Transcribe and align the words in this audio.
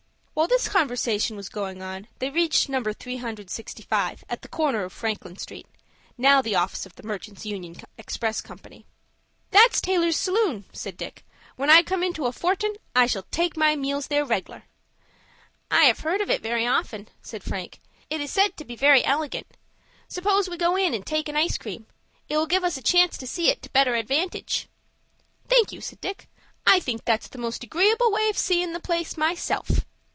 While 0.33 0.47
this 0.47 0.69
conversation 0.69 1.35
was 1.37 1.49
going 1.49 1.83
on 1.83 2.07
they 2.17 2.31
reached 2.31 2.67
No. 2.67 2.81
365, 2.81 4.23
at 4.27 4.41
the 4.41 4.47
corner 4.47 4.83
of 4.83 4.91
Franklin 4.91 5.35
Street.* 5.37 5.67
* 5.97 6.17
Now 6.27 6.41
the 6.41 6.55
office 6.55 6.87
of 6.87 6.95
the 6.95 7.03
Merchants' 7.03 7.45
Union 7.45 7.75
Express 7.95 8.41
Company. 8.41 8.87
"That's 9.51 9.79
Taylor's 9.79 10.17
Saloon," 10.17 10.65
said 10.73 10.97
Dick. 10.97 11.23
"When 11.57 11.69
I 11.69 11.83
come 11.83 12.01
into 12.01 12.25
a 12.25 12.31
fortun' 12.31 12.77
I 12.95 13.05
shall 13.05 13.27
take 13.29 13.55
my 13.55 13.75
meals 13.75 14.07
there 14.07 14.25
reg'lar." 14.25 14.63
"I 15.69 15.83
have 15.83 15.99
heard 15.99 16.21
of 16.21 16.31
it 16.31 16.41
very 16.41 16.65
often," 16.65 17.09
said 17.21 17.43
Frank. 17.43 17.79
"It 18.09 18.19
is 18.19 18.31
said 18.31 18.57
to 18.57 18.65
be 18.65 18.75
very 18.75 19.05
elegant. 19.05 19.45
Suppose 20.07 20.49
we 20.49 20.57
go 20.57 20.75
in 20.75 20.95
and 20.95 21.05
take 21.05 21.29
an 21.29 21.35
ice 21.37 21.57
cream. 21.59 21.85
It 22.29 22.37
will 22.37 22.47
give 22.47 22.63
us 22.63 22.77
a 22.77 22.81
chance 22.81 23.15
to 23.19 23.27
see 23.27 23.49
it 23.51 23.61
to 23.61 23.69
better 23.69 23.93
advantage." 23.93 24.67
"Thank 25.47 25.71
you," 25.71 25.81
said 25.81 26.01
Dick; 26.01 26.29
"I 26.65 26.79
think 26.79 27.05
that's 27.05 27.27
the 27.27 27.37
most 27.37 27.63
agreeable 27.63 28.11
way 28.11 28.27
of 28.29 28.39
seein' 28.39 28.73
the 28.73 28.79
place 28.79 29.15
myself." 29.17 29.69